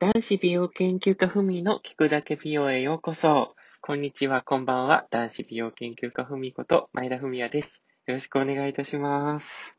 [0.00, 3.54] 男子美容研究家ふみの聞くだけ美容へようこそ。
[3.82, 5.06] こんにちは、こんばんは。
[5.10, 7.84] 男子美容研究家ふみこと前田文也です。
[8.06, 9.76] よろしくお願いいたします。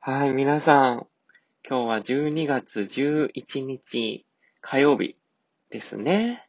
[0.00, 1.06] はい、皆さん。
[1.64, 4.26] 今日は12月11日
[4.60, 5.14] 火曜日
[5.70, 6.44] ですね。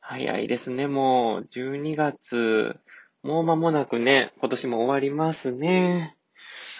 [0.00, 2.74] 早いですね、もう12月。
[3.22, 6.16] もう間もなくね、今年も終わりますね。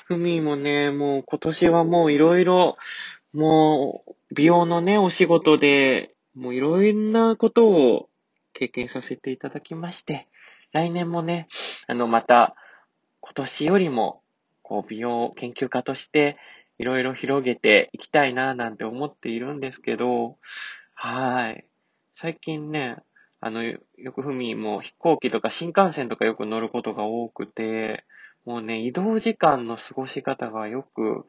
[0.06, 2.78] ふみもね、もう今年はもういろいろ、
[3.34, 8.08] もう美容のね、お仕事で、もういろんなことを
[8.52, 10.28] 経験させていただきまして、
[10.72, 11.48] 来年もね、
[11.88, 12.54] あの、また、
[13.20, 14.22] 今年よりも、
[14.62, 16.36] こう、美容研究家として、
[16.78, 20.38] いろいろ広げていきたいな、なんて思っているんですけど、
[20.94, 21.66] はい。
[22.14, 22.98] 最近ね、
[23.40, 23.80] あの、よ
[24.14, 28.04] くふみも飛行機とか新幹線とかよく乗ることが多くて、
[28.44, 31.26] もうね、移動時間の過ごし方がよく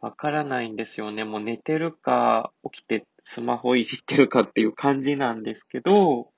[0.00, 1.24] わからないんですよね。
[1.24, 6.30] もう寝てるか、起きてスマホいじってるかっていう感じなんですけど、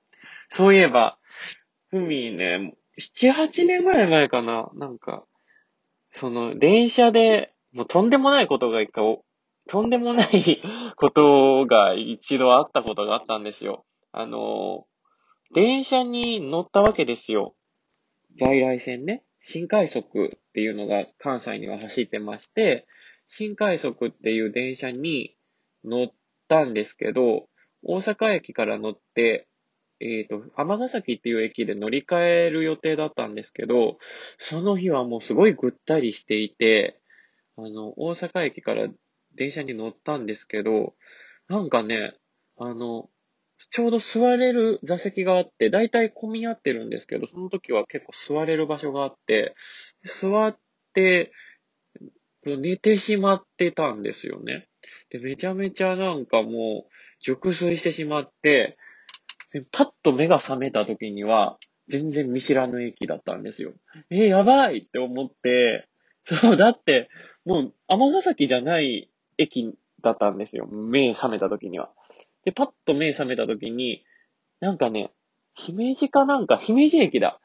[0.49, 1.17] そういえば、
[1.89, 5.25] ふみね、7、8年ぐらい前かな、なんか、
[6.11, 9.19] その、電車で、もうとんでもないことが一回、
[9.67, 10.61] とんでもない
[10.95, 13.85] ことが一度あったことがあったんですよ。
[14.11, 14.85] あの、
[15.53, 17.55] 電車に乗ったわけですよ。
[18.35, 19.23] 在来線ね。
[19.39, 22.85] 新快速っていうのが関西には走ってまして、
[23.35, 25.35] 新快速っていう電車に
[25.83, 26.07] 乗っ
[26.47, 27.47] たんですけど、
[27.81, 29.47] 大阪駅から乗って、
[29.99, 33.97] えっ、ー、と、尼崎っていう駅で乗り換える予定だったんですけど、
[34.37, 37.01] その日はもうすごいぐったりしていて、
[37.57, 38.87] あの、大阪駅から
[39.33, 40.93] 電車に乗ったんですけど、
[41.47, 42.13] なんかね、
[42.57, 43.09] あの、
[43.71, 49.55] ちょうど座れる座席があって、だいたい混み合ってるんですけど、その時は結構座れる場所があって、
[50.03, 50.55] 座っ
[50.93, 51.31] て、
[52.45, 54.67] 寝てしまってたんですよね。
[55.09, 58.77] で、めちゃめちゃなんかもう、熟睡してしまって、
[59.53, 63.73] でパッと目が覚めた時には、全然見知らぬ駅だったんですよ。
[64.09, 65.87] えー、やばいって思って、
[66.25, 67.09] そう、だって、
[67.45, 70.67] もう、尼崎じゃない駅だったんですよ。
[70.67, 71.91] 目覚めた時には。
[72.45, 74.03] で、パッと目覚めた時に、
[74.59, 75.11] なんかね、
[75.55, 77.39] 姫路かなんか、姫路駅だ。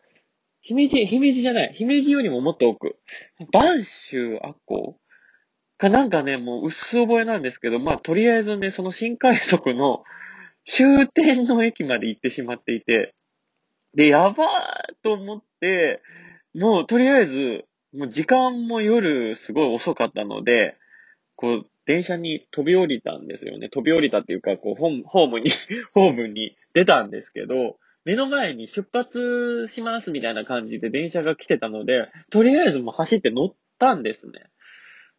[0.63, 1.73] 姫路、姫路じゃない。
[1.75, 2.97] 姫路よりももっと奥。
[3.53, 4.99] 播州アコ
[5.79, 10.03] かなんかね、もう薄覚えなんですけど、まあ、とりあえずね、その新快速の
[10.67, 13.15] 終点の駅まで行ってしまっていて、
[13.95, 16.03] で、やばーと思って、
[16.55, 17.65] もうとりあえず、
[17.95, 20.77] もう時間も夜すごい遅かったので、
[21.37, 23.71] こう、電車に飛び降りたんですよね。
[23.71, 25.51] 飛び降りたっていうか、こう、ホームに
[25.95, 34.47] ホームに出たんですけど、目の前に出発しますみたいな感じで電車が来てたので、とりあえずもう走って乗ったんですね。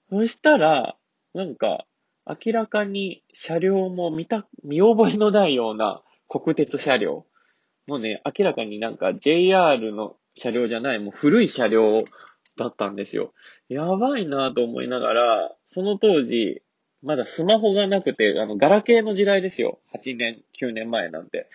[0.10, 0.96] そしたら、
[1.36, 1.86] なんか、
[2.26, 7.28] 明らかに車両も見た、見覚えのないような国鉄車両。
[7.86, 12.06] もうね、明らかになんか JR の車両じゃない、もう古い車両
[12.58, 13.36] だったんですよ。
[13.68, 16.64] やばいなと思いながら、その当時、
[17.02, 19.80] まだスマホがなくて、あの、ガラケーの時代ですよ。
[19.96, 21.48] 8年、9年前なんて。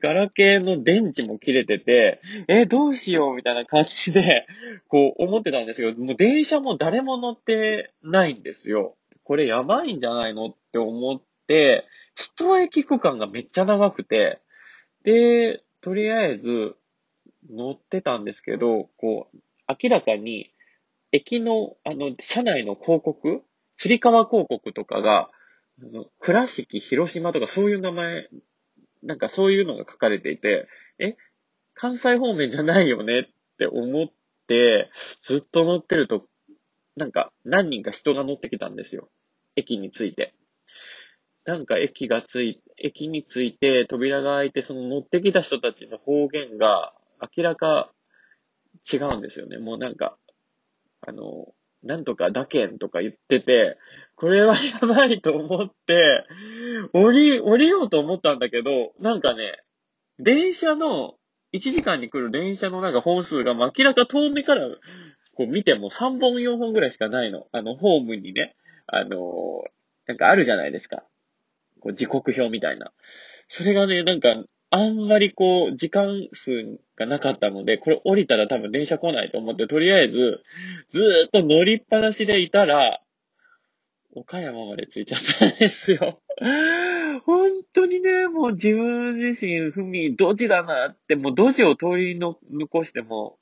[0.00, 4.46] ガラケーの電池も切れてて、え、どうしようみたいな感じで、
[4.88, 8.96] こう思ってたんですけど、もう電車も誰も乗ってないんですよ。
[9.24, 14.40] これやばいんじゃないのって思って、一駅区間がめっちゃ長くて、
[15.02, 16.76] で、とりあえず
[17.50, 19.38] 乗ってたんですけど、こう、
[19.82, 20.52] 明らかに
[21.10, 23.42] 駅の、あの、車内の広告
[23.82, 25.28] つり革広告とかが、
[26.20, 28.28] 倉敷、広島とかそういう名前、
[29.02, 30.68] なんかそういうのが書かれていて、
[31.00, 31.16] え、
[31.74, 34.06] 関西方面じゃないよねって思っ
[34.46, 34.88] て、
[35.20, 36.28] ずっと乗ってると、
[36.94, 39.08] なんか何人か人が乗ってきたんですよ。
[39.56, 40.32] 駅に着いて。
[41.44, 46.94] なんか駅がつい、駅に着いて扉が開いて、その乗ってきた人たちの方言が
[47.36, 47.90] 明らか
[48.92, 49.58] 違うんですよね。
[49.58, 50.16] もうなんか、
[51.04, 53.78] あの、なんとかだけんとか言ってて、
[54.16, 56.24] これはやばいと思って、
[56.92, 59.62] 降り、降りようと思ったんだけど、なんかね、
[60.18, 61.14] 電車の、
[61.52, 64.66] 1時間に来る電車のなんか本数が明らか遠目から
[65.34, 67.46] こう見ても3本4本ぐらいしかないの。
[67.52, 68.54] あの、ホームにね、
[68.86, 69.64] あの
[70.06, 71.02] なんかあるじゃないですか。
[71.80, 72.92] こう時刻表みたいな。
[73.48, 74.34] それがね、なんか、
[74.74, 80.42] あんまりこう、時間数がなかったので、これ降りたら多分電車来ないと思って、とりあえず、
[80.88, 83.02] ずーっと乗りっぱなしでいたら、
[84.14, 86.22] 岡山まで着いちゃったんですよ。
[87.26, 93.36] 本当にね、もう自分自身、ふみ、ドジだなって、もうドジを通りの、残しても、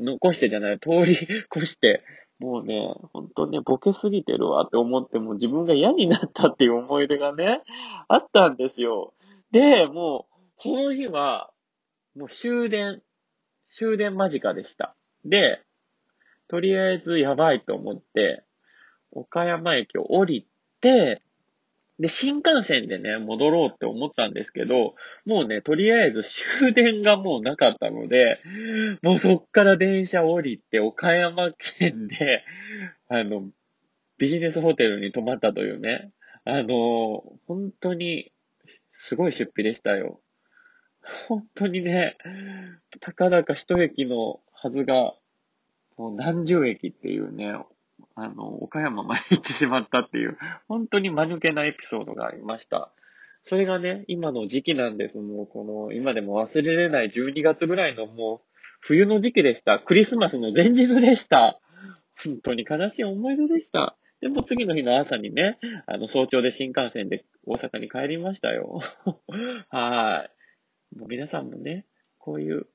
[0.00, 1.16] 残してじゃない、通り
[1.56, 2.02] 越して、
[2.40, 7.60] もうね、ほんとね、ボケすぎてるわって思って、も自分が嫌になったっていう思い出がね、
[8.08, 9.14] あったんですよ。
[9.52, 11.50] で、もう、その日は、
[12.16, 13.02] もう終電、
[13.68, 14.96] 終電間近でした。
[15.24, 15.60] で、
[16.48, 18.44] とりあえずやばいと思って、
[19.10, 20.46] 岡山駅を降り
[20.80, 21.22] て、
[21.98, 28.40] で、新幹線でね、戻ろうって思ったんですけど、もうね、とりあえず終電がもうなかったので、
[29.02, 32.44] もうそっから電車降りて、岡山県で、
[33.08, 33.48] あの、
[34.18, 36.10] ビジネスホテルに泊まったというね、
[36.44, 38.32] あの、本当に、
[38.92, 40.20] すごい出費でしたよ。
[41.28, 42.16] 本当にね、
[43.00, 45.14] たかだか一駅のはずが、
[45.96, 47.54] もう何十駅っていうね、
[48.14, 50.36] あの、岡山まで行ってしまったっていう、
[50.68, 52.92] 本当に間抜けなエピソードがありました。
[53.44, 55.18] それがね、今の時期なんです。
[55.18, 59.78] もうこの、今でも忘れれない12月ぐらいのもう、冬の時期でした。
[59.78, 61.60] クリスマスの前日でした。
[62.22, 63.96] 本当に悲しい思い出でした。
[64.20, 68.80] でも次の日の朝にね、あの、早朝で新幹線で大阪に帰りましたよ。
[69.68, 70.43] はい。
[70.96, 71.86] もう皆さんもね、
[72.18, 72.66] こういう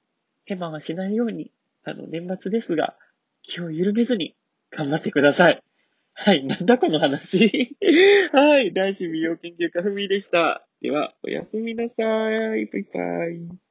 [0.45, 1.51] ヘマはしないように、
[1.83, 2.95] あの、年末ですが、
[3.43, 4.35] 気を緩めずに
[4.71, 5.63] 頑張ってください。
[6.13, 7.77] はい、なんだこの話？
[8.33, 10.67] はい、男子美容研究家ふみでした。
[10.81, 11.93] では、おやすみなさ
[12.57, 12.65] い。
[12.65, 13.68] バイバイ。